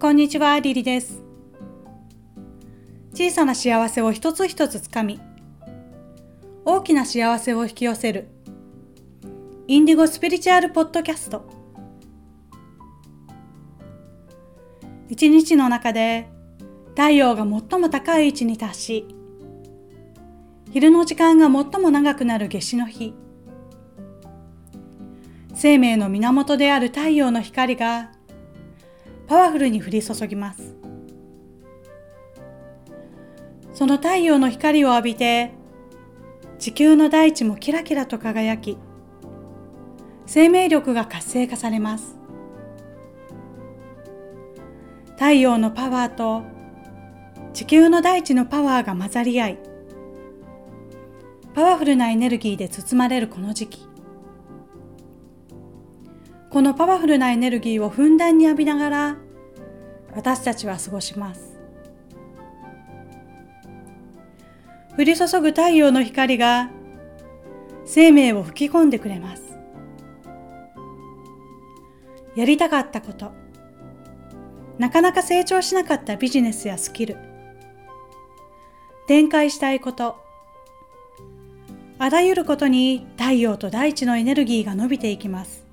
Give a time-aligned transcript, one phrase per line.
[0.00, 1.24] こんにちは、リリです。
[3.14, 5.20] 小さな幸せを一つ一つつかみ、
[6.64, 8.28] 大きな幸せを引き寄せる、
[9.66, 11.44] インディゴスピリチュアルポッドキャスト。
[15.08, 16.28] 一日の中で
[16.90, 19.08] 太陽が最も高い位置に達し、
[20.70, 23.14] 昼の時間が最も長くなる夏至の日。
[25.54, 28.12] 生命の源である太陽の光が
[29.28, 30.78] パワフルに降り注ぎます。
[33.78, 35.52] その太陽の光を浴びて
[36.58, 38.76] 地球の大地もキラキラと輝き
[40.26, 42.16] 生命力が活性化されます
[45.12, 46.42] 太陽のパワーと
[47.52, 49.58] 地球の大地のパワーが混ざり合い
[51.54, 53.86] パワフルなエネルギーで包まれるこの時期
[56.50, 59.16] このパワフルなエネルギーをふんだんに浴びながら
[60.14, 61.58] 私たちは過ごします。
[64.96, 66.70] 降り注ぐ太陽の光が
[67.84, 69.42] 生命を吹き込んでくれます。
[72.34, 73.32] やりたかったこと
[74.78, 77.16] なかなか成長しなかったビジネスやスキル
[79.08, 80.16] 展開したいこと
[81.98, 85.67] あらゆることに太陽と大地のエネルギーが伸びていきます。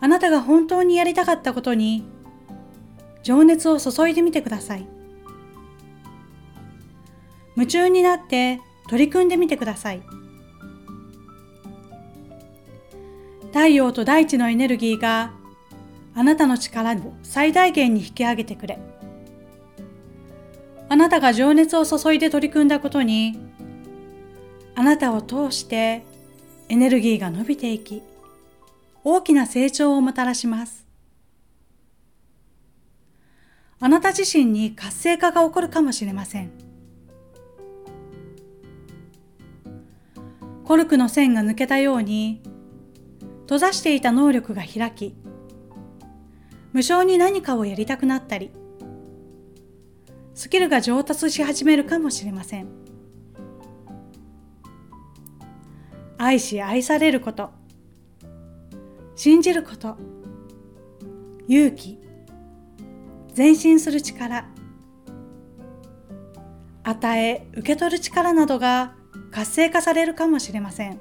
[0.00, 2.04] あなたが本当にやりたかったことに
[3.22, 4.86] 情熱を注いでみてください。
[7.56, 10.02] 夢中になって取り組んでみてください。
[13.48, 15.32] 太陽と大地のエネルギーが
[16.14, 18.78] あなたの力を最大限に引き上げてくれ。
[20.88, 23.38] あなたが情熱を注いで取り組んだことに
[24.74, 26.04] あなたを通して
[26.68, 28.02] エネルギーが伸びていき
[29.04, 30.86] 大きな成長をもたらします。
[33.80, 36.50] あなた自身に活性化が起こるかもしれません。
[40.64, 42.42] コルクの線が抜けたように、
[43.42, 45.14] 閉ざしていた能力が開き、
[46.72, 48.50] 無償に何かをやりたくなったり、
[50.34, 52.68] スキルが上達し始めるかもしれません。
[56.18, 57.50] 愛し愛されること、
[59.18, 59.96] 信じること。
[61.48, 61.98] 勇気。
[63.36, 64.46] 前進する力。
[66.84, 68.94] 与え受け取る力などが
[69.32, 71.00] 活性化されるかもしれません。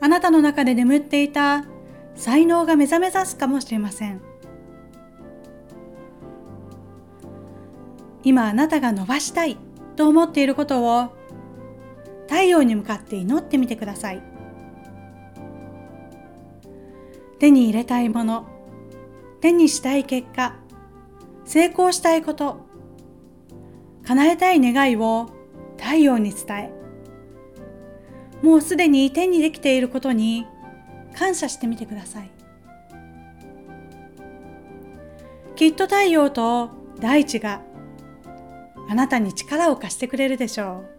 [0.00, 1.64] あなたの中で眠っていた
[2.16, 4.20] 才能が目覚めさすかもしれません。
[8.24, 9.56] 今あなたが伸ばしたい
[9.94, 11.16] と思っていることを
[12.26, 14.35] 太陽に向かって祈ってみてください。
[17.38, 18.46] 手に入れたいもの、
[19.40, 20.56] 手にしたい結果、
[21.44, 22.66] 成功したいこと、
[24.04, 25.28] 叶えたい願いを
[25.76, 26.72] 太陽に伝え、
[28.42, 30.46] もうすでに手にできていることに
[31.14, 32.30] 感謝してみてください。
[35.56, 36.70] きっと太陽と
[37.00, 37.62] 大地が
[38.88, 40.95] あなたに力を貸してくれるでしょう。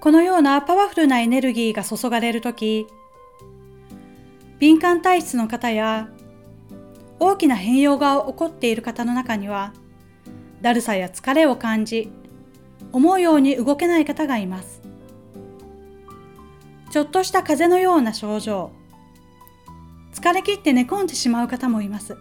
[0.00, 2.86] このようなパワフルなエネルギーが注がれるとき、
[4.58, 6.08] 敏感体質の方や
[7.18, 9.72] 大きな変容が起こっている方の中には、
[10.60, 12.10] だるさや疲れを感じ、
[12.92, 14.82] 思うように動けない方がいます。
[16.90, 18.70] ちょっとした風邪のような症状、
[20.14, 22.16] 疲れ切って寝込んでしまう方もいます。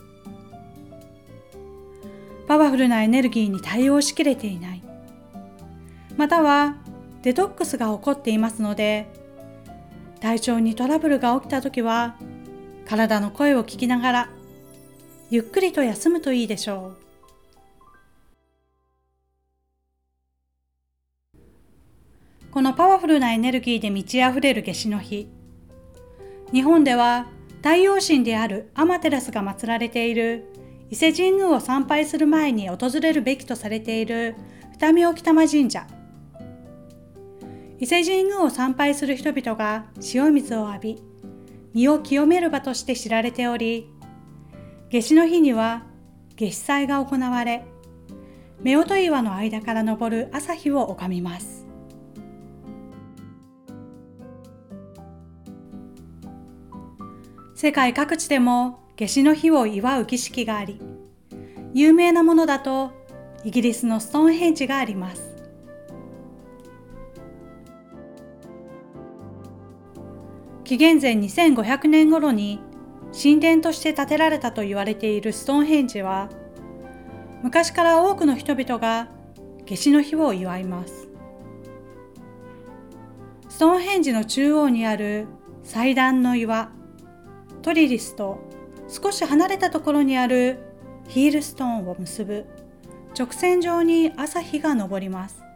[2.48, 4.84] パワフルなエネルギーに対応しきれていない。
[6.16, 6.76] または
[7.22, 9.08] デトックスが起こっていますので
[10.20, 12.16] 体調にトラブルが起きた時は
[12.86, 14.30] 体の声を聞きながら
[15.30, 17.08] ゆっくりと休むといいでしょう。
[22.50, 25.30] このパワフルなエネルギーで満ち溢れる夏至の日
[26.52, 27.28] 日本では
[27.58, 30.46] 太陽神であるアマテラスが祀られている
[30.90, 34.36] 伊勢神宮を参拝する前に訪れるべきとされている
[34.72, 35.86] 二見沖玉神社
[37.80, 41.04] 伊勢神宮を参拝する人々が塩水を浴び、
[41.76, 43.88] 身を清める場として知られており、
[44.92, 45.84] 夏至の日には
[46.36, 47.66] 夏至祭が行われ、
[48.62, 51.68] 夫婦岩の間から昇る朝日を拝みます。
[57.54, 60.82] 世界各地でも夏至の日を祝う儀式があり、
[61.76, 62.92] 有名なものだと
[63.44, 65.27] イギリスのストーンヘンジがあります。
[70.68, 72.60] 紀元前2500年頃に
[73.14, 76.30] 神殿として建てられたと言われているストーンヘンジは
[77.42, 79.08] 昔から多くの人々が
[79.66, 81.08] 夏至の日を祝います。
[83.48, 85.28] ストーンヘンジの中央にある
[85.64, 86.70] 祭壇の岩
[87.62, 88.40] トリリスと
[88.90, 90.60] 少し離れたところにある
[91.08, 92.46] ヒールストーンを結ぶ
[93.18, 95.47] 直線上に朝日が昇ります。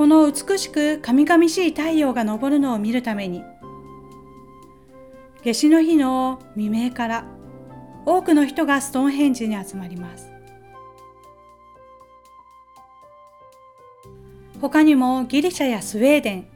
[0.00, 3.44] この美しく神々しい太陽が昇るのを見るために
[5.44, 7.26] 夏至の日の未明から
[8.06, 10.32] 多くの人がストーンヘンジに集まります。
[14.58, 16.46] 他にもギリシャやスウェーデン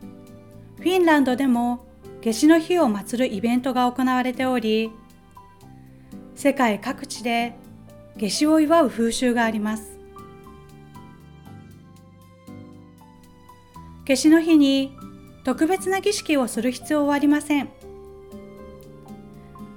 [0.78, 1.84] フィンランドでも
[2.22, 4.90] 夏至の日を祀るイベントが行われており
[6.34, 7.52] 世界各地で
[8.16, 9.93] 夏至を祝う風習があります。
[14.06, 14.96] 夏至の日に
[15.44, 17.70] 特別な儀式をする必要はありません。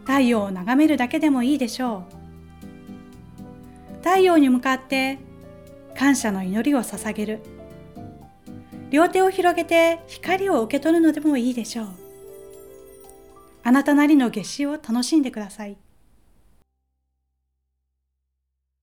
[0.06, 2.04] 太陽を眺めるだけでもいいでしょ
[3.94, 3.98] う。
[4.04, 5.20] 太陽に向かって
[5.98, 7.40] 感謝の祈りを捧げる。
[8.90, 11.88] 両手を広げて光を受け取るのでもいいでしょう。
[13.64, 15.78] あなたなりの夏至を楽しんでください。